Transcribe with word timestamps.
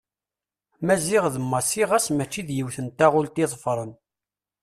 Maziɣ 0.85 1.23
d 1.33 1.35
Massi 1.51 1.83
ɣas 1.89 2.07
mačči 2.11 2.41
d 2.47 2.49
yiwet 2.55 2.77
n 2.81 2.87
taɣult 2.97 3.35
i 3.43 3.45
ḍeffren. 3.51 3.91